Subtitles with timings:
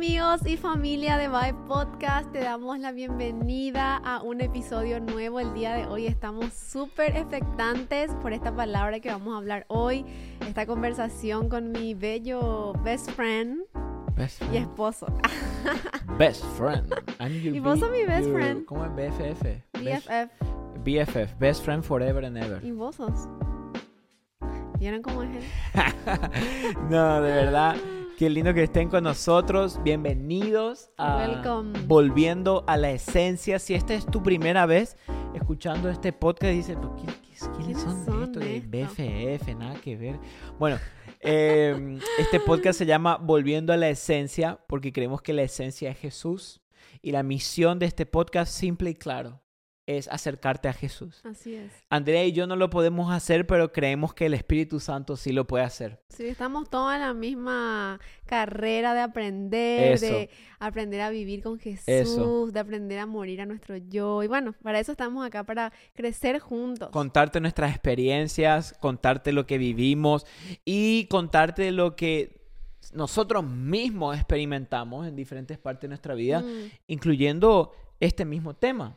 [0.00, 5.40] amigos y familia de Vibe Podcast, te damos la bienvenida a un episodio nuevo.
[5.40, 10.06] El día de hoy estamos súper expectantes por esta palabra que vamos a hablar hoy,
[10.48, 13.58] esta conversación con mi bello best friend,
[14.16, 14.62] Best y friend.
[14.62, 15.06] esposo.
[16.18, 16.94] Best friend.
[17.54, 18.64] Y vos sos mi best your- friend.
[18.64, 19.42] ¿Cómo es BFF?
[19.82, 20.82] Best- BFF.
[20.82, 21.38] BFF.
[21.38, 22.64] Best friend forever and ever.
[22.64, 23.28] ¿Y vos sos?
[24.78, 25.44] ¿Vieron cómo es él?
[26.88, 27.76] no, de verdad.
[28.20, 29.82] Qué lindo que estén con nosotros.
[29.82, 31.80] Bienvenidos a Welcome.
[31.86, 33.58] Volviendo a la Esencia.
[33.58, 34.98] Si esta es tu primera vez
[35.34, 38.60] escuchando este podcast, dices, "¿Pero ¿quién- quién- ¿quiénes ¿Quiénes son, son estos de?
[38.60, 39.54] BFF?
[39.54, 40.18] Nada que ver.
[40.58, 40.76] Bueno,
[41.20, 45.96] eh, este podcast se llama Volviendo a la Esencia porque creemos que la esencia es
[45.98, 46.60] Jesús.
[47.00, 49.40] Y la misión de este podcast, simple y claro,
[49.98, 51.20] es acercarte a Jesús.
[51.24, 51.72] Así es.
[51.88, 55.46] Andrea y yo no lo podemos hacer, pero creemos que el Espíritu Santo sí lo
[55.46, 56.00] puede hacer.
[56.08, 60.06] Sí, estamos todos en la misma carrera de aprender, Eso.
[60.06, 62.46] de aprender a vivir con Jesús, Eso.
[62.50, 64.22] de aprender a morir a nuestro yo.
[64.22, 66.90] Y bueno, para eso estamos acá, para crecer juntos.
[66.90, 70.26] Contarte nuestras experiencias, contarte lo que vivimos
[70.64, 72.40] y contarte lo que
[72.92, 78.96] nosotros mismos experimentamos en diferentes partes de nuestra vida, Mm, incluyendo este mismo tema,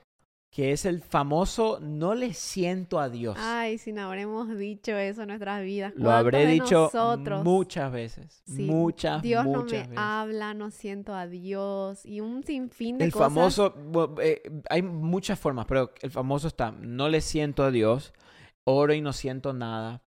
[0.54, 3.38] que es el famoso no le siento a Dios.
[3.40, 5.94] Ay, si no habremos dicho eso en nuestras vidas.
[5.96, 7.44] Lo habré ¿Cuántos de dicho nosotros?
[7.44, 9.98] muchas veces, Sí, muchas, Dios no muchas me veces.
[9.98, 13.34] habla, no siento a Dios y un sinfín de El cosas.
[13.34, 18.14] famoso, bu- eh, hay muchas formas, pero el famoso está, no le siento a Dios,
[18.64, 20.04] oro y no siento nada,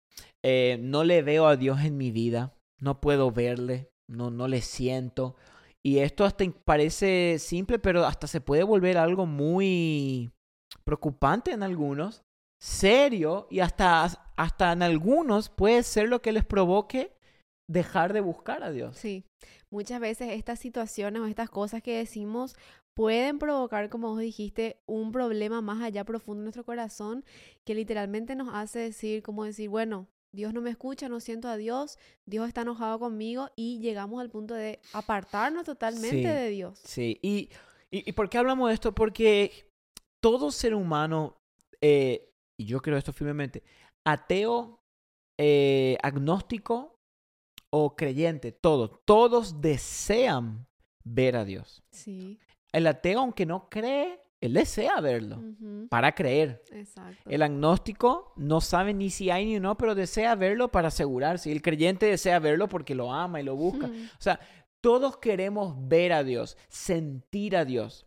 [0.43, 4.63] eh, no le veo a Dios en mi vida, no puedo verle, no, no le
[4.63, 5.37] siento.
[5.83, 10.31] Y esto hasta parece simple, pero hasta se puede volver algo muy
[10.85, 12.23] preocupante en algunos,
[12.61, 14.05] serio, y hasta,
[14.37, 17.17] hasta en algunos puede ser lo que les provoque
[17.69, 18.97] dejar de buscar a Dios.
[18.97, 19.25] Sí,
[19.71, 22.57] muchas veces estas situaciones o estas cosas que decimos
[22.95, 27.25] pueden provocar, como vos dijiste, un problema más allá profundo en nuestro corazón
[27.65, 31.57] que literalmente nos hace decir, como decir, bueno, Dios no me escucha, no siento a
[31.57, 36.23] Dios, Dios está enojado conmigo y llegamos al punto de apartarnos totalmente Sí.
[36.25, 36.81] de Dios.
[36.85, 37.51] Sí, y,
[37.91, 38.95] y, y ¿por qué hablamos de esto?
[38.95, 39.71] Porque
[40.21, 41.37] todo ser humano,
[41.81, 43.63] eh, y yo creo esto firmemente,
[44.05, 44.81] ateo,
[45.39, 46.99] eh, agnóstico
[47.71, 50.67] o creyente, todo, todos desean
[51.05, 51.83] ver a Dios.
[51.91, 52.39] Sí,
[52.73, 55.43] El ateo, aunque no cree, él desea verlo
[55.91, 56.63] para creer.
[56.73, 57.29] exacto.
[57.29, 61.53] El agnóstico no sabe ni si hay ni no, pero desea verlo para asegurarse.
[61.53, 63.87] El creyente desea verlo porque lo ama y lo busca.
[63.87, 64.41] O sea,
[64.81, 68.07] todos queremos ver a Dios, sentir a Dios,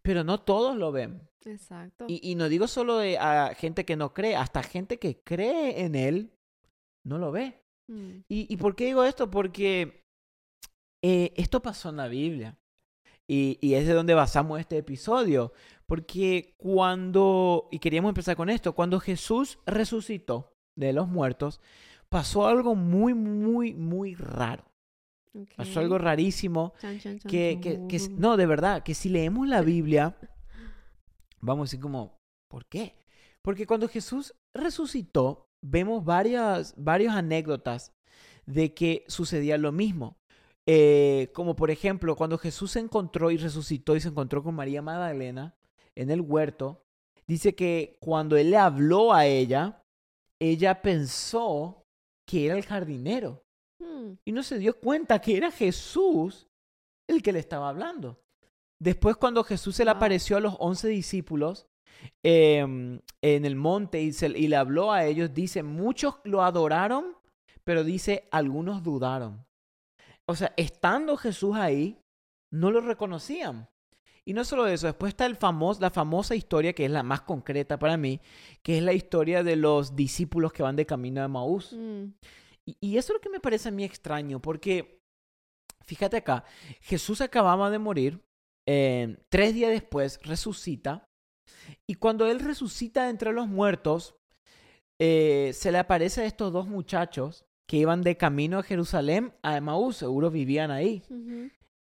[0.00, 1.28] pero no todos lo ven.
[1.44, 2.06] Exacto.
[2.08, 5.82] Y, y no digo solo de a gente que no cree, hasta gente que cree
[5.84, 6.32] en Él
[7.04, 7.62] no lo ve.
[7.88, 9.30] Mm, ¿Y, y por qué digo esto?
[9.30, 10.04] Porque
[11.02, 12.56] eh, esto pasó en la Biblia.
[13.28, 15.52] Y, y es de donde basamos este episodio.
[15.86, 21.60] Porque cuando, y queríamos empezar con esto, cuando Jesús resucitó de los muertos,
[22.08, 24.64] pasó algo muy, muy, muy raro.
[25.56, 25.76] Pasó ok.
[25.78, 26.72] algo rarísimo.
[27.28, 30.16] Que, que, que, no, de verdad, que si leemos la Biblia,
[31.40, 32.18] vamos a decir como,
[32.48, 32.96] ¿por qué?
[33.42, 37.92] Porque cuando Jesús resucitó, vemos varias, varias anécdotas
[38.46, 40.16] de que sucedía lo mismo.
[40.70, 44.82] Eh, como por ejemplo, cuando Jesús se encontró y resucitó y se encontró con María
[44.82, 45.56] Magdalena
[45.94, 46.84] en el huerto,
[47.26, 49.82] dice que cuando él le habló a ella,
[50.38, 51.86] ella pensó
[52.26, 53.44] que era el jardinero
[53.80, 56.48] Mm, y no se dio cuenta que era Jesús
[57.06, 58.20] el que le estaba hablando.
[58.80, 61.68] Después cuando Jesús se le apareció a los once discípulos
[62.24, 67.16] em, en el monte y, se- y le habló a ellos, dice, muchos lo adoraron,
[67.64, 69.46] pero dice, algunos dudaron.
[70.28, 71.98] O sea, estando Jesús ahí,
[72.52, 73.68] no lo reconocían.
[74.24, 77.22] Y no solo eso, después está el famos- la famosa historia, que es la más
[77.22, 78.20] concreta para mí,
[78.62, 81.72] que es la historia de los discípulos que van de camino a Maús.
[81.72, 82.04] mm,
[82.66, 85.00] Y, y eso es lo que me parece a mí extraño, porque
[85.86, 86.44] fíjate acá,
[86.82, 88.22] Jesús acababa de morir,
[88.68, 91.08] eh, tres días después resucita,
[91.86, 94.16] y cuando él resucita entre los muertos,
[95.00, 99.58] eh, se le aparece a estos dos muchachos que iban de camino a Jerusalén, a
[99.58, 101.02] Emaús, seguro vivían ahí.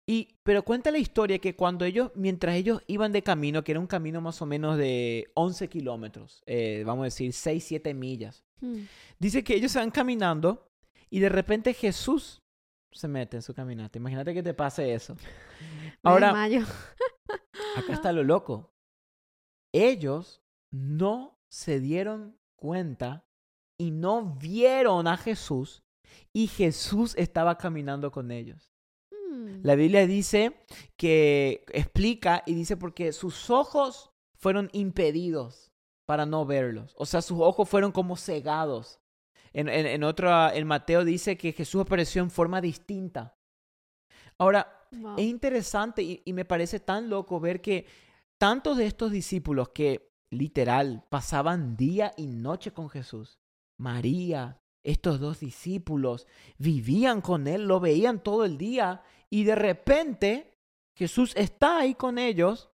[0.06, 3.80] Y, pero cuenta la historia que cuando ellos, mientras ellos iban de camino, que era
[3.80, 8.44] un camino más o menos de 11 kilómetros, eh, vamos a decir 6, 7 millas,
[8.60, 8.82] mm.
[9.20, 10.69] Dice que ellos se van caminando
[11.10, 12.42] y de repente Jesús
[12.90, 13.98] se mete en su caminata.
[13.98, 15.16] Imagínate que te pase eso.
[16.02, 18.75] Ahora, acá está lo loco.
[19.72, 20.42] Ellos
[20.72, 23.27] no se dieron cuenta
[23.78, 25.82] y no vieron a Jesús
[26.32, 28.72] y Jesús estaba caminando con ellos.
[29.10, 29.60] Mm, Mm.
[29.62, 30.64] La Biblia dice
[30.96, 35.72] que explica y dice porque sus ojos fueron impedidos
[36.06, 36.94] para no verlos.
[36.96, 39.00] O sea, sus ojos fueron como cegados.
[39.52, 43.36] En, en, en otra, en Mateo dice que Jesús apareció en forma distinta.
[44.38, 45.16] Ahora, Wow.
[45.19, 47.84] es interesante y, y me parece tan loco ver que
[48.38, 53.38] tantos de estos discípulos que literal pasaban día y noche con Jesús,
[53.78, 56.26] María, estos dos discípulos,
[56.58, 60.54] vivían con él, lo veían todo el día y de repente
[60.96, 62.70] Jesús está ahí con ellos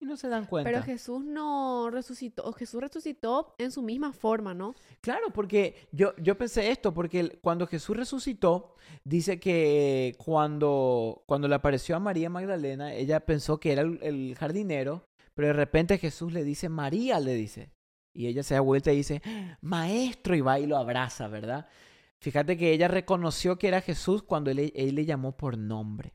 [0.00, 0.70] y no se dan cuenta.
[0.70, 4.74] Pero Jesús no resucitó, Jesús resucitó en su misma forma, ¿no?
[5.00, 8.74] Claro, porque yo, yo pensé esto, porque cuando Jesús resucitó,
[9.04, 14.36] dice que cuando, cuando le apareció a María Magdalena, ella pensó que era el, el
[14.36, 17.75] jardinero, pero de repente Jesús le dice, María le dice.
[18.16, 19.22] Y ella se da vuelta y dice,
[19.60, 21.68] maestro, y va y lo abraza, ¿verdad?
[22.18, 26.14] Fíjate que ella reconoció que era Jesús cuando él, él le llamó por nombre.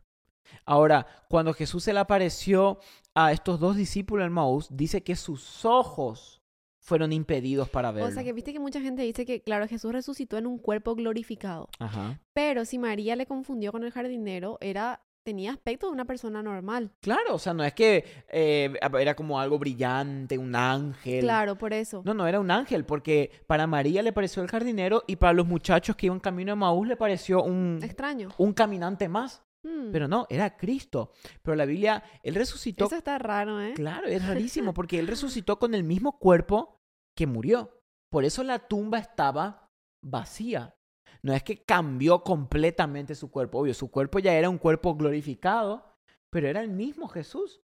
[0.66, 2.80] Ahora, cuando Jesús se le apareció
[3.14, 6.42] a estos dos discípulos en Maús, dice que sus ojos
[6.80, 8.10] fueron impedidos para verlo.
[8.10, 10.96] O sea que viste que mucha gente dice que, claro, Jesús resucitó en un cuerpo
[10.96, 11.70] glorificado.
[11.80, 12.20] Ajá.
[12.34, 16.92] Pero si María le confundió con el jardinero, era, tenía aspecto de una persona normal.
[17.02, 21.22] Claro, o sea, no es que eh, era como algo brillante, un ángel.
[21.22, 22.02] Claro, por eso.
[22.06, 25.48] No, no era un ángel, porque para María le pareció el jardinero y para los
[25.48, 28.30] muchachos que iban camino a Maús le pareció un, Extraño.
[28.38, 29.44] un caminante más.
[29.64, 29.92] Mm.
[29.92, 31.12] Pero no, era Cristo.
[31.44, 32.86] Pero la Biblia, él resucitó.
[32.86, 33.74] Eso está raro, ¿eh?
[33.76, 36.80] Claro, es rarísimo, porque él resucitó con el mismo cuerpo
[37.16, 37.78] que murió.
[38.10, 39.70] Por eso la tumba estaba
[40.04, 40.76] vacía.
[41.24, 43.60] No es que cambió completamente su cuerpo.
[43.60, 45.86] Obvio, su cuerpo ya era un cuerpo glorificado,
[46.30, 47.62] pero era el mismo Jesús.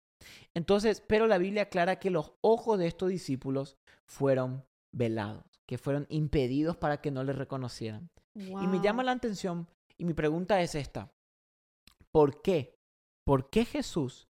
[0.53, 6.05] Entonces, pero la Biblia aclara que los ojos de estos discípulos fueron velados, que fueron
[6.09, 8.09] impedidos para que no le reconocieran.
[8.33, 9.67] Y me llama la atención,
[9.97, 11.09] y mi pregunta es esta.
[12.11, 12.77] ¿Por qué?
[13.25, 14.27] ¿Por qué Jesús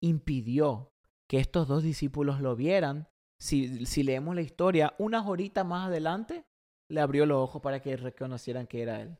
[0.00, 0.92] impidió
[1.28, 3.08] que estos dos discípulos lo vieran?
[3.40, 6.44] Si, si leemos la historia, unas horitas más adelante,
[6.88, 9.16] le abrió los ojos para que reconocieran que era él.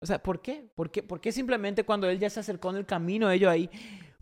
[0.00, 0.70] O sea, ¿por qué?
[0.74, 3.68] ¿Por qué, ¿Por qué simplemente cuando él ya se acercó en el camino, ellos ahí,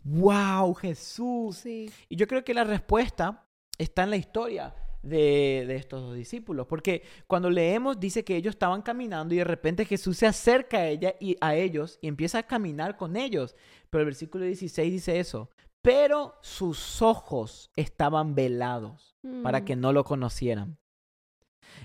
[0.03, 1.57] wow, Jesús?
[1.57, 1.91] Sí.
[2.09, 3.45] Y yo creo que la respuesta
[3.77, 4.73] está en la historia
[5.03, 9.43] de, de estos dos discípulos, porque cuando leemos dice que ellos estaban caminando y de
[9.43, 13.55] repente Jesús se acerca a ella y a ellos y empieza a caminar con ellos.
[13.89, 15.51] Pero el versículo 16 dice eso,
[15.83, 19.65] pero sus ojos estaban velados para Mm.
[19.65, 20.77] que no lo conocieran.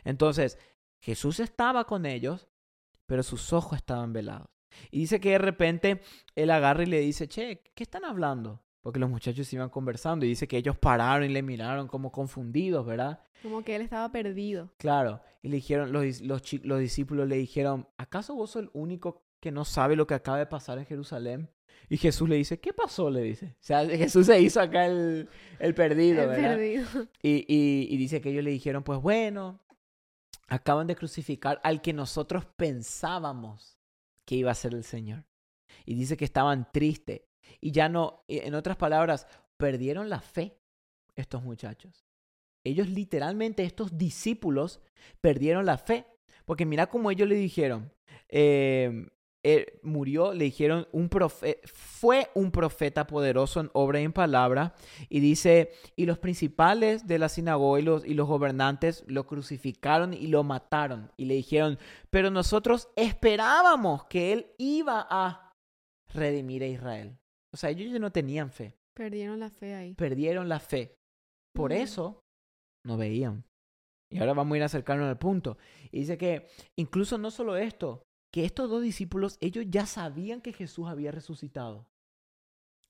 [0.05, 0.59] Entonces,
[1.03, 2.49] Jesús estaba con ellos,
[3.07, 4.49] pero sus ojos estaban velados.
[4.91, 6.01] Y dice que de repente
[6.35, 8.63] él agarra y le dice, che, ¿qué están hablando?
[8.81, 12.87] Porque los muchachos iban conversando y dice que ellos pararon y le miraron como confundidos,
[12.87, 13.21] ¿verdad?
[13.43, 14.73] Como que él estaba perdido.
[14.79, 15.21] Claro.
[15.43, 16.03] Y le dijeron, los,
[16.81, 20.47] discípulos le dijeron, ¿acaso vos sos el único que no sabe lo que acaba de
[20.47, 21.51] pasar en Jerusalén?
[21.89, 23.11] Y Jesús le dice, ¿qué pasó?
[23.11, 23.47] Le dice.
[23.55, 25.29] O sea, Jesús se hizo acá el,
[25.59, 26.55] el perdido, El ¿verdad?
[26.57, 26.87] perdido.
[27.23, 29.61] Y, y- y dice que ellos le dijeron, pues bueno,
[30.53, 33.79] acaban de crucificar al que nosotros pensábamos
[34.27, 35.25] que iba a ser el Señor.
[35.87, 37.23] Y dice que estaban tristes.
[37.61, 39.27] Y ya no, en otras palabras,
[39.57, 40.61] perdieron la fe
[41.15, 42.05] estos muchachos.
[42.65, 44.81] Ellos literalmente, estos discípulos,
[45.23, 46.07] perdieron la fe.
[46.45, 47.91] Porque mira cómo ellos le dijeron,
[48.29, 49.09] eh,
[49.45, 54.75] eh, murió, le dijeron, un profe fue un profeta poderoso en obra y en palabra.
[55.09, 60.15] Y dice, y los principales de la sinagoga y los, y los gobernantes lo crucificaron
[60.15, 61.11] y lo mataron.
[61.17, 61.79] Y le dijeron,
[62.11, 65.53] pero nosotros esperábamos que él iba a
[66.15, 67.19] redimir a Israel.
[67.53, 69.95] O sea, ellos ya no tenían fe, Perdieron la fe ahí.
[69.95, 70.95] perdieron la fe.
[71.55, 71.75] Por Mm.
[71.77, 72.21] eso
[72.87, 73.45] no veían.
[74.11, 75.57] Y ahora vamos a ir a acercarnos al punto.
[75.91, 80.53] Y dice que incluso no solo esto, que estos dos discípulos, ellos ya sabían que
[80.53, 81.87] Jesús había resucitado.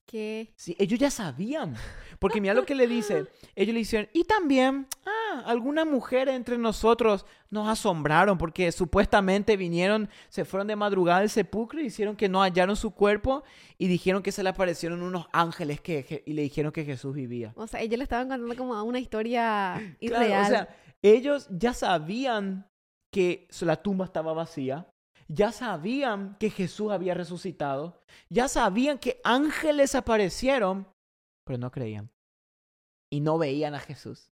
[0.06, 1.74] Que Sí, ellos ya sabían.
[2.18, 3.26] Porque mira lo que le dice.
[3.54, 10.08] Ellos le dicen, y también, ah, algunas mujeres entre nosotros nos asombraron porque supuestamente vinieron,
[10.28, 13.42] se fueron de madrugada al sepulcro y hicieron que no hallaron su cuerpo
[13.78, 17.52] y dijeron que se le aparecieron unos ángeles que, y le dijeron que Jesús vivía.
[17.56, 20.44] O sea, ellos le estaban contando como una historia Claro, irreal.
[20.44, 22.66] o sea, ellos ya sabían
[23.10, 24.86] que la tumba estaba vacía,
[25.32, 30.86] ya sabían que Jesús había resucitado, ya sabían que ángeles aparecieron,
[31.44, 32.10] pero no creían.
[33.10, 34.30] Y no veían a Jesús.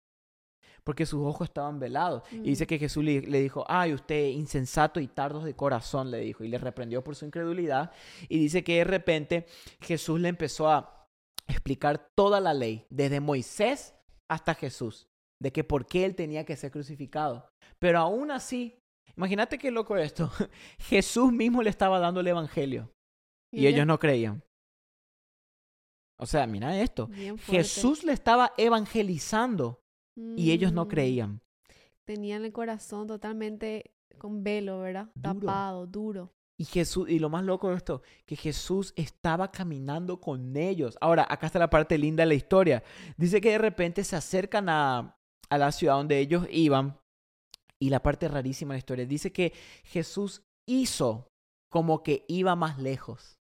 [0.85, 2.23] Porque sus ojos estaban velados.
[2.31, 6.19] Y dice que Jesús le, le dijo, ay, usted insensato y tardos de corazón, le
[6.19, 6.45] dijo.
[6.45, 7.91] Y le reprendió por su incredulidad.
[8.29, 9.47] Y dice que de repente
[9.81, 11.09] Jesús le empezó a
[11.47, 13.95] explicar toda la ley, desde Moisés
[14.29, 15.09] hasta Jesús,
[15.41, 17.49] de que por qué él tenía que ser crucificado.
[17.79, 18.84] Pero aún así,
[19.17, 20.31] imagínate qué loco esto.
[20.79, 22.91] Jesús mismo le estaba dando el evangelio.
[23.53, 24.43] y ellos no creían.
[26.19, 27.09] O sea, mira esto.
[27.47, 29.81] Jesús le estaba evangelizando
[30.17, 31.41] y ellos no Mm, creían.
[32.05, 35.11] Tenían el corazón totalmente con velo, ¿verdad?
[35.15, 35.41] Duro.
[35.41, 36.33] Tapado, duro.
[36.57, 40.97] Y Jesús, y lo más loco de esto, que Jesús estaba caminando con ellos.
[41.01, 42.85] Ahora, acá está la parte linda de la historia.
[43.17, 45.17] Dice que de repente se acercan a,
[45.51, 46.97] a la ciudad donde ellos iban.
[47.85, 49.53] Y la parte rarísima de la historia, dice que
[49.85, 51.29] Jesús hizo
[51.71, 53.37] como que iba más lejos.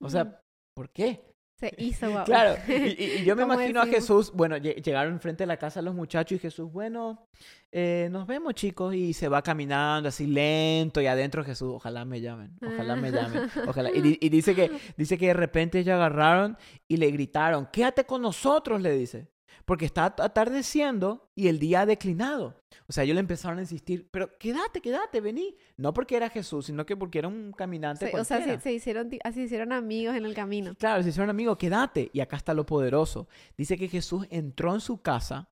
[0.00, 0.40] O sea,
[0.76, 1.32] ¿por qué?
[1.58, 2.24] Se hizo guau.
[2.24, 3.86] Claro, y, yo me imagino a.
[3.86, 7.26] Jesús, bueno, lle- llegaron enfrente de la casa los muchachos y Jesús, bueno,
[7.72, 12.20] eh, nos vemos chicos y se va caminando así lento y adentro Jesús, ojalá me
[12.20, 13.90] llamen, ojalá me llamen, ojalá.
[13.90, 16.56] Y, y dice, que, dice que de repente ellos agarraron
[16.86, 19.26] y le gritaron, quédate con nosotros, le dice,
[19.66, 22.54] porque está at- atardeciendo y el día ha declinado.
[22.88, 25.56] O sea, ellos le empezaron a insistir, pero quédate, quédate, vení.
[25.76, 28.60] No porque era Jesús, sino que porque era un caminante Se- o sea, cualquiera.
[28.60, 30.74] se, se hicieron, se hicieron amigos en el camino.
[30.76, 32.10] Claro, se hicieron amigos, quédate.
[32.12, 33.28] Y acá está lo poderoso.
[33.58, 35.48] Dice que Jesús entró en su casa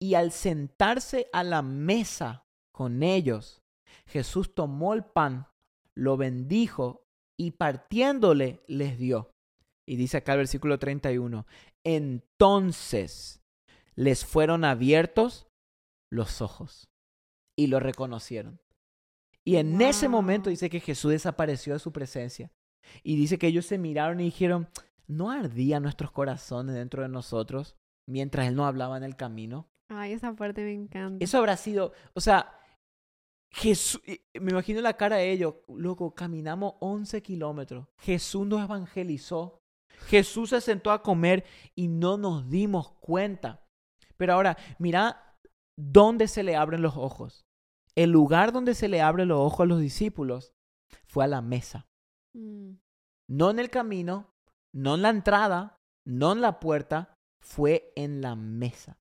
[0.00, 3.62] y al sentarse a la mesa con ellos,
[4.06, 5.46] Jesús tomó el pan,
[5.94, 7.04] lo bendijo
[7.38, 9.30] y partiéndole les dio.
[9.86, 11.46] Y dice acá el versículo 31,
[11.84, 13.40] entonces
[13.94, 15.46] les fueron abiertos
[16.10, 16.90] los ojos
[17.56, 18.60] y lo reconocieron.
[19.44, 22.50] Y en ese momento dice que Jesús desapareció de su presencia.
[23.02, 24.68] Y dice que ellos se miraron y dijeron,
[25.06, 27.76] ¿no ardían nuestros corazones dentro de nosotros
[28.08, 29.68] mientras Él no hablaba en el camino?
[29.88, 31.24] Ay, esa parte me encanta.
[31.24, 32.58] Eso habrá sido, o sea,
[33.52, 34.02] Jesús,
[34.34, 39.62] me imagino la cara de ellos, loco, caminamos 11 kilómetros, Jesús nos evangelizó,
[40.06, 43.64] Jesús se sentó a comer y no nos dimos cuenta.
[44.16, 45.34] Pero ahora, mira
[45.76, 47.44] dónde se le abren los ojos.
[47.94, 50.52] El lugar donde se le abren los ojos a los discípulos
[51.06, 51.86] fue a la mesa.
[52.34, 52.74] Mm,
[53.28, 54.30] No en el camino,
[54.72, 58.98] no en la entrada, no en la puerta, fue en la mesa.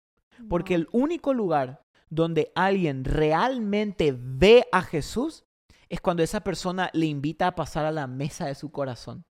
[0.50, 5.46] Porque el único lugar donde alguien realmente ve a Jesús
[5.90, 9.24] es cuando esa persona le invita a pasar a la mesa de su corazón.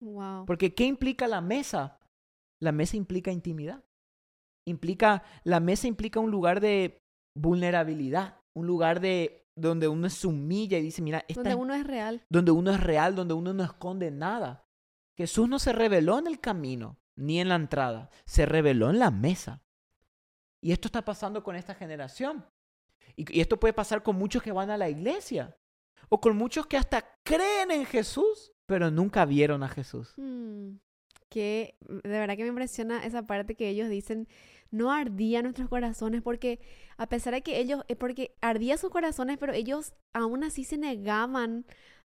[0.00, 0.46] Wow.
[0.46, 1.98] Porque ¿qué implica la mesa?
[2.60, 3.84] La mesa implica intimidad.
[4.66, 7.02] Implica, la mesa implica un lugar de
[7.34, 11.86] vulnerabilidad, un lugar de donde uno se humilla y dice, mira, esta Donde uno es
[11.86, 12.24] real.
[12.30, 14.64] donde uno es real, donde uno no esconde nada.
[15.16, 19.10] Jesús no se reveló en el camino ni en la entrada, se reveló en la
[19.10, 19.62] mesa.
[20.62, 22.46] Y esto está pasando con esta generación.
[23.16, 25.56] Y, y esto puede pasar con muchos que van a la iglesia.
[26.08, 30.14] O con muchos que hasta creen en Jesús, pero nunca vieron a Jesús.
[30.16, 30.76] Mm,
[31.28, 34.28] que de verdad que me impresiona esa parte que ellos dicen,
[34.70, 36.60] no ardía nuestros corazones, porque
[36.96, 40.78] a pesar de que ellos, eh, porque ardía sus corazones, pero ellos aún así se
[40.78, 41.66] negaban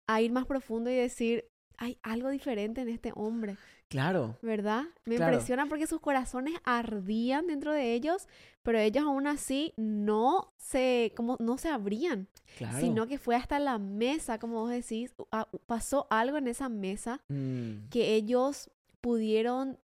[0.07, 1.45] a ir más profundo y decir,
[1.77, 3.55] hay algo diferente en este hombre,
[3.89, 4.83] Claro, ¿verdad?
[5.05, 5.31] Me Claro.
[5.33, 8.27] impresiona porque sus corazones ardían dentro de ellos,
[8.63, 12.27] pero ellos aún así no se, como, no se abrían,
[12.57, 12.79] claro.
[12.79, 15.15] sino que fue hasta la mesa, como vos decís,
[15.67, 19.79] pasó algo en esa mesa Mm, que ellos pudieron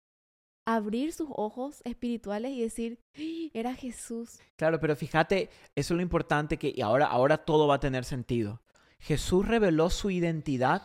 [0.66, 3.50] abrir sus ojos espirituales y decir, "¡Ah!
[3.54, 4.40] era Jesús.
[4.56, 8.06] Claro, pero fíjate, eso es lo importante que y ahora, ahora todo va a tener
[8.06, 8.62] sentido.
[9.00, 10.84] Jesús reveló su identidad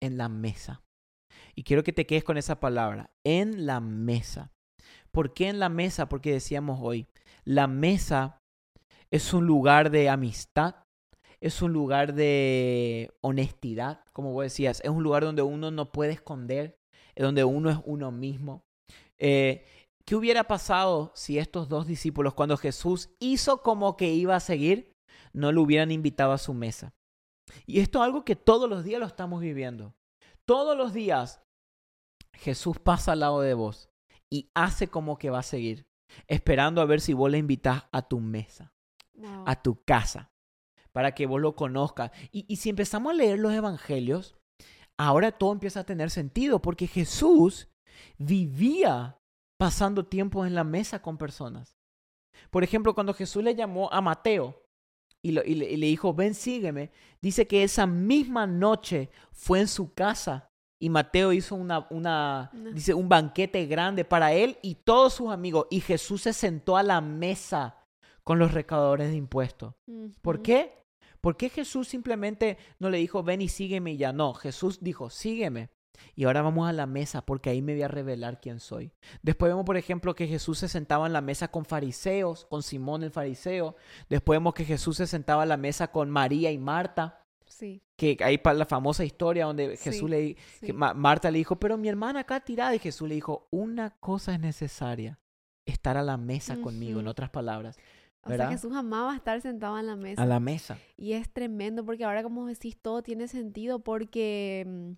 [0.00, 0.82] en la mesa.
[1.58, 4.52] Y quiero que te quedes con esa palabra, en la mesa.
[5.10, 6.08] ¿Por qué en la mesa?
[6.08, 7.08] Porque decíamos hoy,
[7.42, 8.40] la mesa
[9.10, 10.76] es un lugar de amistad,
[11.40, 16.12] es un lugar de honestidad, como vos decías, es un lugar donde uno no puede
[16.12, 16.78] esconder,
[17.16, 18.62] donde uno es uno mismo.
[19.18, 19.66] Eh,
[20.04, 24.92] ¿Qué hubiera pasado si estos dos discípulos, cuando Jesús hizo como que iba a seguir,
[25.32, 26.94] no lo hubieran invitado a su mesa?
[27.66, 29.92] Y esto es algo que todos los días lo estamos viviendo.
[30.44, 31.42] Todos los días
[32.38, 33.90] Jesús pasa al lado de vos
[34.30, 35.86] y hace como que va a seguir,
[36.26, 38.72] esperando a ver si vos le invitás a tu mesa,
[39.14, 39.44] Wow.
[39.46, 40.30] a tu casa,
[40.92, 42.10] para que vos lo conozcas.
[42.30, 44.36] Y, y si empezamos a leer los evangelios,
[44.96, 47.68] ahora todo empieza a tener sentido, porque Jesús
[48.18, 49.18] vivía
[49.58, 51.76] pasando tiempo en la mesa con personas.
[52.50, 54.62] Por ejemplo, cuando Jesús le llamó a Mateo
[55.22, 59.60] y, lo- y le, y le dijo, ven, sígueme, dice que esa misma noche fue
[59.60, 60.47] en su casa
[60.78, 65.66] y Mateo hizo una, dice, un banquete grande para él y todos sus amigos.
[65.70, 67.76] Y Jesús se sentó a la mesa
[68.22, 69.74] con los recaudadores de impuestos.
[70.22, 70.84] ¿Por qué?
[71.20, 74.12] ¿Por qué Jesús simplemente no le dijo, ven y sígueme y ya?
[74.12, 75.70] No, Jesús dijo, sígueme.
[76.14, 78.92] Y ahora vamos a la mesa porque ahí me voy a revelar quién soy.
[79.22, 83.02] Después vemos, por ejemplo, que Jesús se sentaba en la mesa con fariseos, con Simón
[83.02, 83.74] el fariseo.
[84.08, 87.24] Después vemos que Jesús se sentaba en la mesa con María y Marta.
[87.48, 90.72] Sí, Que hay la famosa historia donde Jesús Sí, le, sí.
[90.72, 92.74] Ma- Marta le dijo, pero mi hermana acá tirada.
[92.74, 95.18] Y Jesús le dijo, una cosa es necesaria,
[95.66, 97.76] estar a la mesa conmigo, en otras palabras.
[98.22, 100.22] O sea, Jesús amaba estar sentado en la mesa.
[100.22, 100.78] A la mesa.
[100.96, 104.90] Y es tremendo porque ahora, como decís, todo tiene sentido porque mm,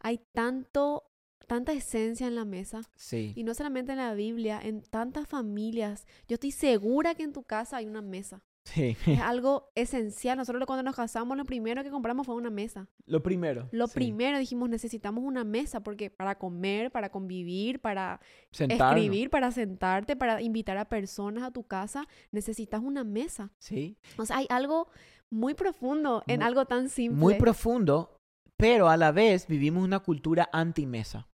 [0.00, 1.04] hay tanto,
[1.46, 2.82] tanta esencia en la mesa.
[2.96, 3.32] Sí.
[3.34, 6.06] Y no solamente en la Biblia, en tantas familias.
[6.28, 8.42] Yo estoy segura que en tu casa hay una mesa.
[8.66, 8.96] Sí.
[9.06, 10.36] Es algo esencial.
[10.36, 12.88] Nosotros cuando nos casamos, lo primero que compramos fue una mesa.
[13.06, 13.68] Lo primero.
[13.72, 13.94] Lo sí.
[13.94, 18.20] primero dijimos, necesitamos una mesa porque para comer, para convivir, para
[18.50, 18.98] Sentarnos.
[18.98, 23.52] escribir, para sentarte, para invitar a personas a tu casa, necesitas una mesa.
[23.58, 23.96] Sí.
[24.18, 24.88] O sea, hay algo
[25.30, 27.18] muy profundo en algo tan simple.
[27.18, 28.20] Muy profundo,
[28.56, 31.28] pero a la vez vivimos una cultura anti-mesa.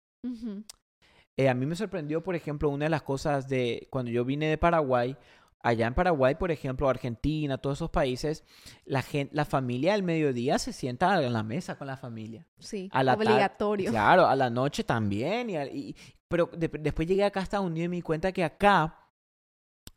[1.36, 4.46] Eh, a mí me sorprendió, por ejemplo, una de las cosas de cuando yo vine
[4.46, 5.16] de Paraguay.
[5.64, 8.44] Allá en Paraguay, por ejemplo, Argentina, todos esos países,
[8.84, 12.46] la, gen- la familia al mediodía se sienta en la mesa con la familia.
[12.58, 13.90] Sí, A la obligatorio.
[13.90, 15.50] Claro, a la noche también.
[15.50, 18.42] Y, y- pero de- después llegué acá a Estados Unidos y me di cuenta que
[18.42, 18.98] acá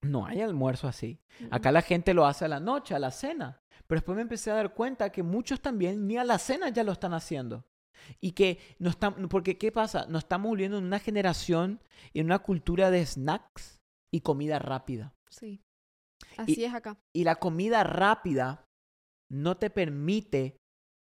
[0.02, 1.20] no hay almuerzo así.
[1.50, 3.62] Acá la gente lo hace a la noche, a la cena.
[3.88, 6.84] Pero después me empecé a dar cuenta que muchos también ni a la cena ya
[6.84, 7.66] lo están haciendo.
[8.22, 10.06] Y que no están, porque ¿qué pasa?
[10.10, 11.82] Nos estamos volviendo en una generación,
[12.14, 13.82] en una cultura de snacks
[14.12, 15.14] y comida rápida.
[15.38, 15.62] Sí.
[16.38, 16.98] Así es acá.
[17.14, 18.66] Y la comida rápida
[19.30, 20.58] no te permite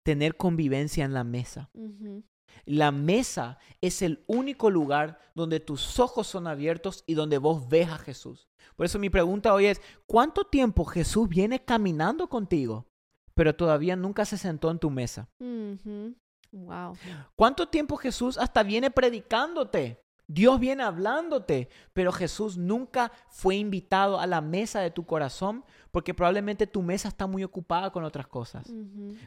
[0.04, 1.70] tener convivencia en la mesa.
[1.74, 2.24] Ujú,
[2.66, 7.88] La mesa es el único lugar donde tus ojos son abiertos y donde vos ves
[7.88, 8.48] a Jesús.
[8.76, 12.86] Por eso mi pregunta hoy es, ¿cuánto tiempo Jesús viene caminando contigo,
[13.34, 15.28] pero todavía nunca se sentó en tu mesa?
[15.38, 16.14] ujú.
[16.52, 16.96] Wow.
[17.34, 20.03] ¿Cuánto tiempo Jesús hasta viene predicándote?
[20.26, 26.14] Dios viene hablándote, pero Jesús nunca fue invitado a la mesa de tu corazón porque
[26.14, 28.72] probablemente tu mesa está muy ocupada con otras cosas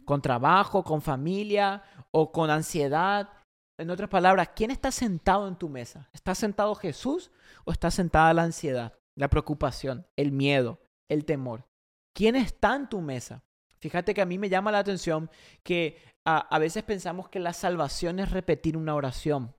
[0.06, 3.30] con trabajo, con familia o con ansiedad.
[3.78, 6.10] En otras palabras, ¿quién está sentado en tu mesa?
[6.14, 7.32] ¿Está sentado Jesús
[7.66, 10.80] o está sentada la ansiedad, la preocupación, el miedo,
[11.10, 11.68] el temor?
[12.14, 13.44] ¿Quién está en tu mesa?
[13.80, 15.30] Fíjate que a mí me llama la atención
[15.62, 19.56] que a, a veces pensamos que la salvación es repetir una oración.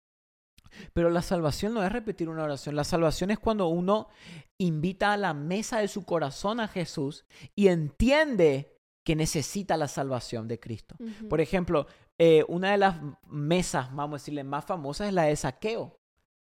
[0.92, 2.76] Pero la salvación no es repetir una oración.
[2.76, 4.08] La salvación es cuando uno
[4.58, 10.48] invita a la mesa de su corazón a Jesús y entiende que necesita la salvación
[10.48, 10.96] de Cristo.
[11.30, 11.86] Por ejemplo,
[12.18, 15.98] eh, una de las mesas, vamos a decirle, más famosas es la de saqueo.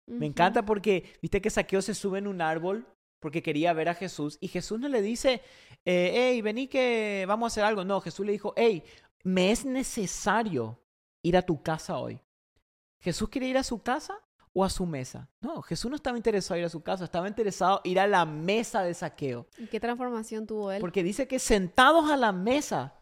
[0.08, 2.88] Me encanta porque, viste que saqueo se sube en un árbol
[3.20, 5.42] porque quería ver a Jesús y Jesús no le dice,
[5.86, 7.84] eh, hey, vení que vamos a hacer algo.
[7.84, 8.84] No, Jesús le dijo, hey,
[9.24, 10.80] me es necesario
[11.22, 12.22] ir a tu casa hoy.
[13.02, 14.18] ¿Jesús quiere ir a su casa
[14.54, 15.30] o a su mesa?
[15.42, 18.08] No, Jesús no estaba interesado en ir a su casa, estaba interesado en ir a
[18.08, 19.48] la mesa de saqueo.
[19.58, 20.82] ¿Y qué transformación tuvo él?
[20.82, 22.98] Porque dice que sentados a la mesa,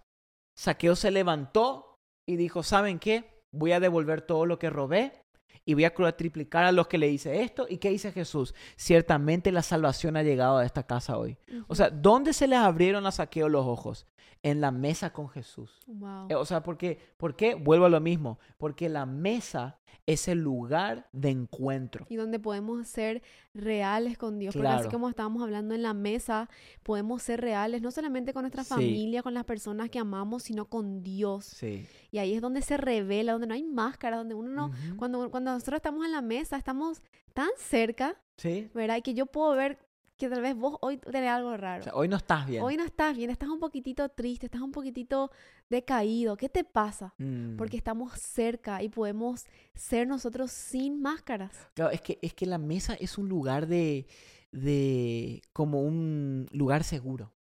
[0.55, 3.43] Saqueo se levantó y dijo, ¿saben qué?
[3.51, 5.24] Voy a devolver todo lo que robé
[5.63, 7.65] y voy a triplicar a los que le hice esto.
[7.69, 8.53] ¿Y qué dice Jesús?
[8.75, 11.37] Ciertamente la salvación ha llegado a esta casa hoy.
[11.49, 11.65] Ujú.
[11.67, 14.05] O sea, ¿dónde se les abrieron a Saqueo los ojos?
[14.43, 15.79] En la mesa con Jesús.
[15.87, 16.27] Wow.
[16.29, 16.99] Eh, O sea, ¿por qué?
[17.17, 17.55] ¿por qué?
[17.55, 18.37] Vuelvo a lo mismo.
[18.57, 22.05] Porque la mesa es el lugar de encuentro.
[22.09, 23.23] y donde podemos ser
[23.55, 24.53] reales con Dios.
[24.53, 24.81] Porque Claro.
[24.81, 26.47] así como estábamos hablando en la mesa,
[26.83, 28.69] podemos ser reales no solamente con nuestra Sí.
[28.69, 31.45] familia, con las personas que amamos, sino con Dios.
[31.45, 31.87] Sí.
[32.11, 34.65] Y ahí es donde se revela, donde no hay máscara, donde uno no...
[34.67, 34.97] Ujú.
[34.97, 37.01] Cuando, cuando nosotros estamos en la mesa, estamos
[37.33, 38.69] tan cerca, Sí.
[38.73, 38.97] ¿verdad?
[38.97, 39.77] Y que yo puedo ver
[40.17, 41.83] que tal vez vos hoy tenés algo O raro.
[41.83, 42.63] sea, hoy no estás bien.
[42.63, 45.29] Hoy no estás bien, estás un poquitito triste, estás un poquitito
[45.69, 46.37] decaído.
[46.37, 47.13] ¿Qué te pasa?
[47.17, 47.57] Mm.
[47.57, 51.67] Porque estamos cerca y podemos ser nosotros sin máscaras.
[51.73, 54.07] Claro, es que, es que la mesa es un lugar de,
[54.53, 57.33] de, como un lugar seguro.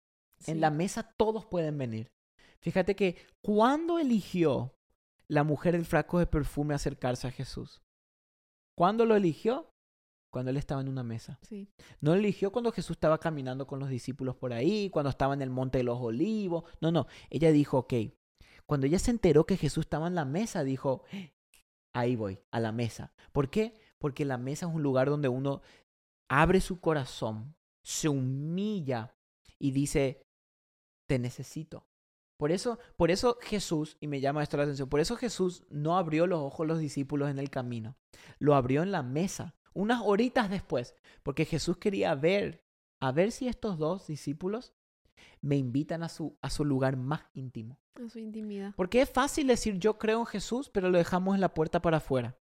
[0.47, 0.59] En Sí.
[0.59, 2.11] la mesa todos pueden venir.
[2.59, 4.73] Fíjate que cuando eligió
[5.27, 7.82] la mujer del frasco de perfume acercarse a Jesús,
[8.75, 9.69] ¿cuándo lo eligió?
[10.31, 11.37] Cuando él estaba en una mesa.
[11.43, 11.69] Sí.
[12.01, 15.43] No lo eligió cuando Jesús estaba caminando con los discípulos por ahí, cuando estaba en
[15.43, 16.63] el monte de los olivos.
[16.81, 17.05] No, no.
[17.29, 17.93] Ella dijo, ok.
[18.65, 21.03] Cuando ella se enteró que Jesús estaba en la mesa, dijo,
[21.93, 23.13] ahí voy, a la mesa.
[23.31, 23.75] ¿Por qué?
[23.99, 25.61] Porque la mesa es un lugar donde uno
[26.29, 29.15] abre su corazón, se humilla
[29.59, 30.25] y dice,
[31.07, 31.85] te necesito.
[32.43, 35.97] Por eso, por eso Jesús, y me llama esto la atención, por eso Jesús no
[35.97, 37.95] abrió los ojos a los discípulos en el camino,
[38.37, 42.61] lo abrió en la mesa, unas horitas después, porque Jesús quería ver,
[42.99, 44.73] a ver si estos dos discípulos
[45.39, 47.79] me invitan a su, a su lugar más íntimo.
[47.95, 48.73] A su intimidad.
[48.75, 51.99] Porque es fácil decir yo creo en Jesús, pero lo dejamos en la puerta para
[51.99, 52.37] afuera.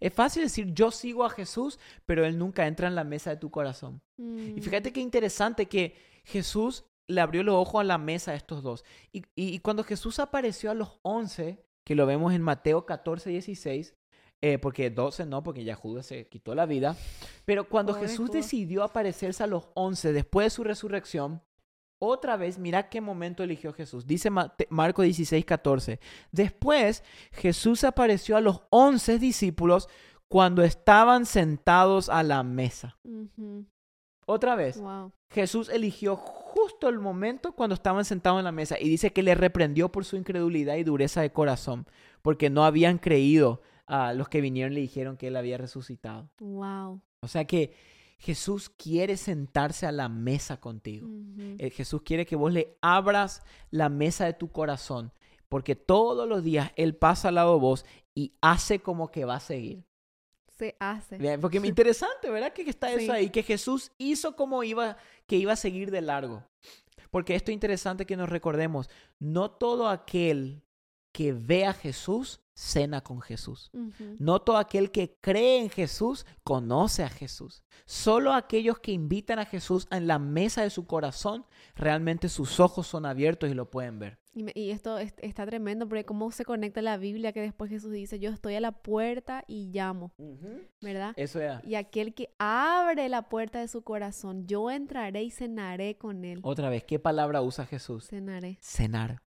[0.00, 3.36] Es fácil decir yo sigo a Jesús, pero Él nunca entra en la mesa de
[3.36, 4.02] tu corazón.
[4.18, 8.34] Y Mm, fíjate qué interesante que Jesús le abrió los ojos a la mesa a
[8.34, 8.84] estos dos.
[9.12, 13.30] Y, y- y cuando Jesús apareció a los once, que lo vemos en Mateo 14,
[13.30, 13.94] 16,
[14.42, 16.96] eh, porque 12 no, porque ya Judas se quitó la vida,
[17.44, 18.42] pero cuando Pobre Jesús Judas.
[18.44, 21.42] decidió aparecerse a los once después de su resurrección,
[22.02, 24.06] otra vez, mira qué momento eligió Jesús.
[24.06, 24.30] Dice
[24.70, 26.00] Marco 16, 14.
[26.32, 29.86] Después, Jesús apareció a los once discípulos
[30.26, 32.96] cuando estaban sentados a la mesa.
[33.04, 33.66] Ujú.
[34.30, 35.12] Otra vez, Wow.
[35.30, 39.34] Jesús eligió justo el momento cuando estaban sentados en la mesa y dice que le
[39.34, 41.86] reprendió por su incredulidad y dureza de corazón,
[42.22, 46.30] porque no habían creído a los que vinieron y le dijeron que él había resucitado.
[46.38, 47.00] Wow.
[47.22, 47.74] O sea que
[48.18, 51.08] Jesús quiere sentarse a la mesa contigo.
[51.58, 55.12] Eh, Jesús quiere que vos le abras la mesa de tu corazón,
[55.48, 59.36] porque todos los días Él pasa al lado de vos y hace como que va
[59.36, 59.84] a seguir.
[60.60, 61.18] Se hace.
[61.18, 62.52] Bien, Porque me interesante, ¿verdad?
[62.52, 63.10] Que está eso Sí.
[63.10, 64.96] ahí, que Jesús hizo como iba,
[65.26, 66.44] que iba a seguir de largo.
[67.10, 70.62] Porque esto es interesante que nos recordemos, no todo aquel
[71.12, 73.70] que ve a Jesús cena con Jesús.
[74.18, 77.64] No todo aquel que cree en Jesús conoce a Jesús.
[77.86, 82.86] Solo aquellos que invitan a Jesús en la mesa de su corazón, realmente sus ojos
[82.86, 84.18] son abiertos y lo pueden ver.
[84.34, 87.70] Y, me- y esto es- está tremendo porque cómo se conecta la Biblia que después
[87.70, 90.12] Jesús dice, yo estoy a la puerta y llamo,
[90.80, 91.14] ¿verdad?
[91.16, 91.64] Eso es.
[91.64, 96.40] Y aquel que abre la puerta de su corazón, yo entraré y cenaré con él.
[96.42, 98.06] Otra vez, ¿qué palabra usa Jesús?
[98.06, 98.58] Cenaré.
[98.60, 99.22] cenar.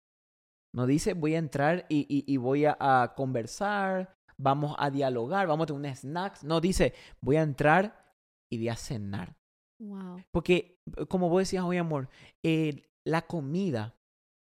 [0.78, 5.48] No dice voy a entrar y, y- y voy a, a conversar, vamos a dialogar,
[5.48, 6.44] vamos a tener un snacks.
[6.44, 8.14] No, dice voy a entrar
[8.48, 9.36] y voy a cenar.
[9.80, 10.22] Wow.
[10.30, 12.08] Porque, eh, como vos decías hoy, amor,
[12.44, 13.96] eh, la comida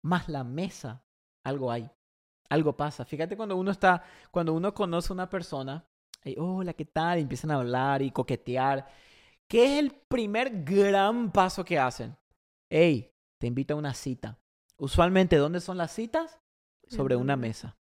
[0.04, 1.04] más la mesa,
[1.44, 1.90] algo hay.
[2.52, 3.04] Algo pasa.
[3.04, 5.88] Fíjate cuando uno está, cuando uno conoce a una persona,
[6.24, 7.18] y, hola, ¿qué tal?
[7.18, 8.86] Y empiezan a hablar y coquetear.
[9.48, 12.16] ¿Qué es el primer gran paso que hacen?
[12.70, 14.38] Hey, te invito a una cita.
[14.82, 16.40] Usualmente, ¿dónde son las citas?
[16.88, 17.78] Sobre una mesa.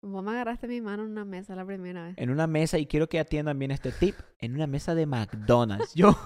[0.00, 2.14] Vos me agarraste mi mano en una mesa la primera vez.
[2.16, 5.92] En una mesa, y quiero que atiendan bien este tip, en una mesa de McDonald's.
[5.94, 6.16] Yo,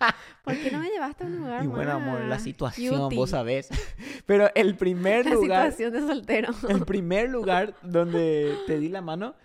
[0.44, 3.16] ¿Por qué no me llevaste a un lugar y bueno, amor, la situación, cutie?
[3.18, 3.70] vos sabés.
[4.26, 6.52] Pero el primer La lugar, situación de soltero.
[6.68, 9.36] el primer lugar donde te di la mano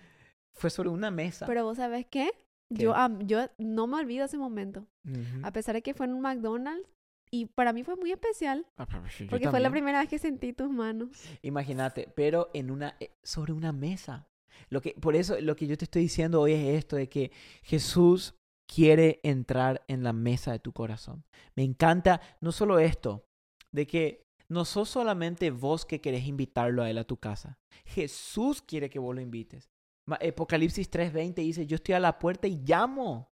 [0.52, 1.46] fue sobre una mesa.
[1.46, 2.30] Pero vos sabés qué?
[2.68, 2.82] ¿Qué?
[2.82, 4.86] Yo, am- yo no me olvido ese momento.
[5.06, 5.40] Ujú.
[5.42, 6.86] A pesar de que fue en un McDonald's.
[7.34, 8.66] Y para mí fue muy especial.
[8.76, 8.86] Ah,
[9.30, 11.08] Porque fue la primera vez que sentí tus manos.
[11.40, 14.28] Imagínate, pero en una, eh, sobre una mesa.
[14.68, 17.32] Lo que, por eso lo que yo te estoy diciendo hoy es esto, de que
[17.62, 18.34] Jesús
[18.66, 21.24] quiere entrar en la mesa de tu corazón.
[21.56, 23.24] Me encanta no solo esto,
[23.70, 27.58] de que no sos solamente vos que querés invitarlo a él a tu casa.
[27.86, 29.70] Jesús quiere que vos lo invites.
[30.06, 33.31] Apocalipsis 3:20 dice, yo estoy a la puerta y llamo.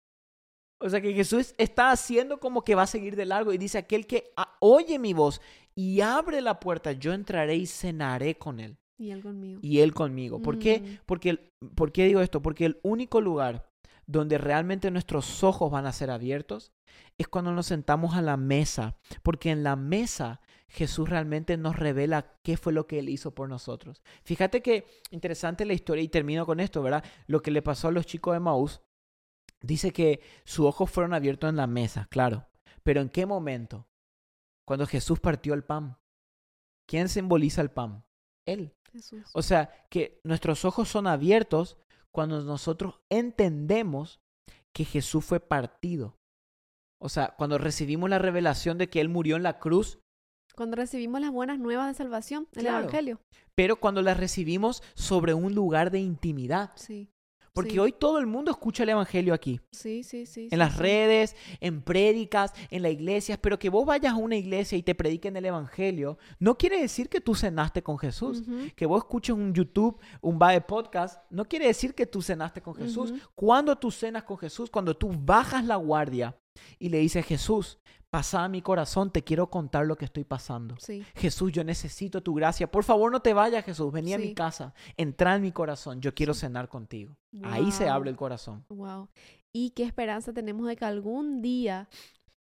[0.82, 3.78] O sea que Jesús está haciendo como que va a seguir de largo y dice,
[3.78, 5.42] aquel que ah, oye mi voz
[5.76, 9.60] y abre la puerta, yo entraré y cenaré con él Y él conmigo.
[9.62, 10.42] y él conmigo.
[10.42, 10.80] ¿Por qué?
[10.80, 10.98] Mm.
[11.06, 12.42] Porque el- ¿Por qué digo esto?
[12.42, 13.70] Porque el único lugar
[14.08, 16.72] donde realmente nuestros ojos van a ser abiertos
[17.18, 18.96] es cuando nos sentamos a la mesa.
[19.22, 20.40] Porque en la mesa
[20.70, 24.02] Jesús realmente nos revela qué fue lo que Él hizo por nosotros.
[24.24, 27.04] Fíjate que interesante la historia y termino con esto, ¿verdad?
[27.28, 28.82] Lo que le pasó a los chicos de Maús.
[29.62, 32.48] Dice que sus ojos fueron abiertos en la mesa, claro.
[32.84, 33.88] Pero ¿en qué momento?
[34.66, 35.98] Cuando Jesús partió el pan.
[36.88, 38.04] ¿Quién simboliza el pan?
[38.48, 38.74] Él.
[38.92, 39.30] Jesús.
[39.34, 41.78] O sea, que nuestros ojos son abiertos
[42.12, 44.20] cuando nosotros entendemos
[44.74, 46.16] que Jesús fue partido.
[47.02, 50.00] O sea, cuando recibimos la revelación de que Él murió en la cruz,
[50.56, 52.80] Cuando recibimos las buenas nuevas de salvación, el Claro.
[52.80, 53.22] Evangelio.
[53.56, 56.72] pero cuando las recibimos sobre un lugar de intimidad.
[56.76, 57.10] Sí.
[57.54, 57.80] Porque Sí.
[57.80, 60.48] hoy todo el mundo escucha el Evangelio aquí, Sí, sí, sí.
[60.48, 60.80] sí, en las sí.
[60.80, 64.96] redes, en prédicas, en las iglesias, pero que vos vayas a una iglesia y te
[64.96, 68.44] prediquen el Evangelio, no quiere decir que tú cenaste con Jesús.
[68.76, 72.76] Que vos escuches un YouTube, un Bae podcast, no quiere decir que tú cenaste con
[72.76, 73.12] Jesús.
[73.12, 73.20] Ujú.
[73.36, 76.36] Cuando tú cenas con Jesús, cuando tú bajas la guardia
[76.78, 77.78] y le dices, Jesús,
[78.10, 80.76] pasa a mi corazón, te quiero contar lo que estoy pasando.
[80.80, 81.06] Sí.
[81.16, 82.70] Jesús, yo necesito tu gracia.
[82.70, 83.92] Por favor, no te vayas, Jesús.
[83.92, 84.74] Vení a mi casa.
[84.98, 86.02] Entra en mi corazón.
[86.02, 87.16] Yo quiero cenar contigo.
[87.44, 88.66] Ahí se abre el corazón.
[88.70, 89.10] Wow.
[89.52, 91.90] Y qué esperanza tenemos de que algún día,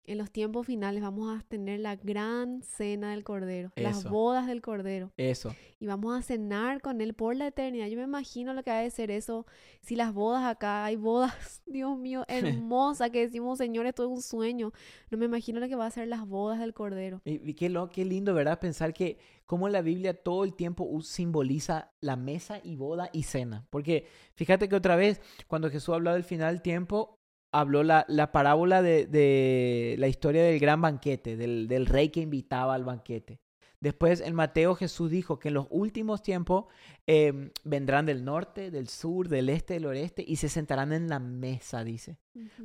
[0.04, 4.60] en los tiempos finales, vamos a tener la gran cena del Cordero, las bodas del
[4.60, 5.12] Cordero.
[5.16, 5.54] Eso.
[5.78, 7.86] Y vamos a cenar con Él por la eternidad.
[7.86, 9.46] Yo me imagino lo que ha de ser eso.
[9.80, 14.22] Si las bodas acá, hay bodas, Dios mío, hermosas, que decimos, Señor, esto es un
[14.22, 14.72] sueño.
[15.10, 17.20] No me imagino lo que va a ser las bodas del Cordero.
[17.24, 18.58] Y, y qué, lo, qué lindo, ¿verdad?
[18.58, 23.66] Pensar que como la Biblia todo el tiempo simboliza la mesa y boda y cena.
[23.70, 27.21] Porque fíjate que otra vez, cuando Jesús habló del final del tiempo,
[27.52, 32.20] habló la, la parábola de, de, la historia del gran banquete, del, del rey que
[32.20, 33.40] invitaba al banquete.
[33.82, 36.66] Después en Mateo Jesús dijo que en los últimos tiempos
[37.06, 41.18] em, vendrán del norte, del sur, del este, del oeste y se sentarán en la
[41.18, 42.16] mesa, dice.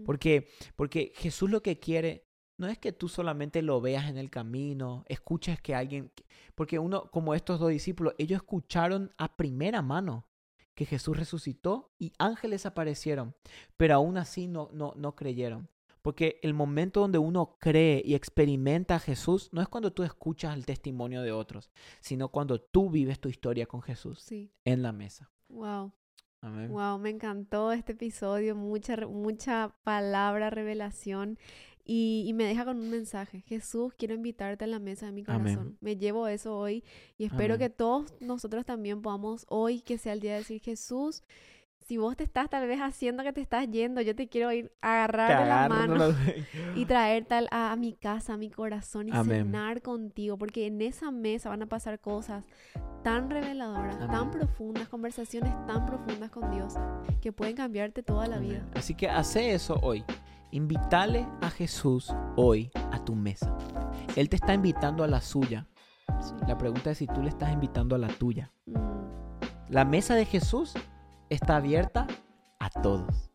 [0.06, 4.30] porque, porque Jesús lo que quiere no es que tú solamente lo veas en el
[4.30, 6.12] camino, escuches que alguien,
[6.54, 10.26] porque uno, como estos dos discípulos, ellos escucharon a primera mano
[10.77, 13.35] que Jesús resucitó y ángeles aparecieron,
[13.77, 15.69] pero aún así no, no, no creyeron.
[16.03, 20.55] Porque el momento donde uno cree y experimenta a Jesús no es cuando tú escuchas
[20.55, 24.53] el testimonio de otros, sino cuando tú vives tu historia con Jesús sí.
[24.65, 25.31] en la mesa.
[25.49, 25.91] Wow.
[26.43, 31.39] Wow, me encantó este episodio, mucha, mucha palabra, revelación.
[31.89, 33.41] Y, me deja con un mensaje.
[33.47, 35.78] Jesús, quiero invitarte a la mesa de mi corazón.
[35.80, 36.84] Me llevo eso hoy
[37.17, 41.23] y espero que todos nosotros también podamos hoy, que sea el día de decir, Jesús,
[41.88, 44.73] si vos te estás tal vez haciendo que te estás yendo, yo te quiero ir
[44.82, 46.13] a agarrar de la mano
[46.76, 51.12] y traer tal a, mi casa, a mi corazón y cenar contigo, porque en esa
[51.12, 52.43] mesa van a pasar cosas
[53.04, 56.73] tan reveladoras, tan profundas, conversaciones tan profundas con Dios
[57.21, 58.67] que pueden cambiarte toda la vida.
[58.73, 60.04] Así que hace eso hoy.
[60.51, 63.55] Invítale a Jesús hoy a tu mesa.
[64.15, 65.67] Él te está invitando a la suya.
[66.47, 68.53] La pregunta es si tú le estás invitando a la tuya.
[68.65, 68.97] Mm.
[69.67, 70.73] La mesa de Jesús
[71.29, 72.07] está abierta
[72.60, 73.29] a todos.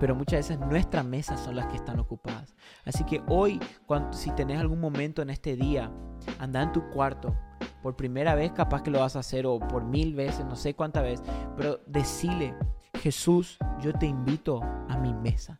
[0.00, 2.56] Pero muchas veces nuestras mesas son las que están ocupadas.
[2.84, 5.92] Así que hoy, cuando, si tenés algún momento en este día,
[6.40, 7.34] anda en tu cuarto.
[7.80, 10.74] Por primera vez capaz que lo vas a hacer o por mil veces, no sé
[10.74, 11.26] cuántas veces.
[11.56, 12.56] Pero decile,
[13.00, 15.56] Jesús, yo te invito a mi mesa.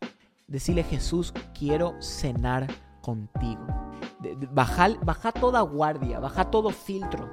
[0.47, 2.67] Decirle, Jesús, quiero cenar
[3.01, 3.65] contigo.
[4.51, 7.29] Baja, baja toda guardia, baja todo filtro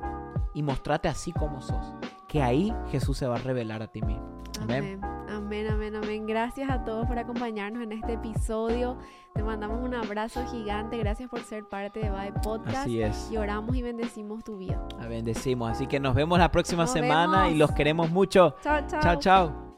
[0.53, 1.94] y mostrate así como sos.
[2.29, 4.42] Que ahí Jesús se va a revelar a ti mismo.
[4.61, 5.00] Amén.
[5.29, 6.27] Amén, amén, amén.
[6.27, 8.98] Gracias a todos por acompañarnos en este episodio.
[9.35, 10.96] Te mandamos un abrazo gigante.
[10.98, 12.77] Gracias por ser parte de Bye Podcast.
[12.79, 13.31] Así es.
[13.31, 14.87] Y oramos y bendecimos tu vida.
[15.09, 15.70] bendecimos.
[15.70, 18.57] Así que nos vemos la próxima semana y los queremos mucho.
[18.62, 19.00] Chao, chao.
[19.00, 19.73] Chao, chao.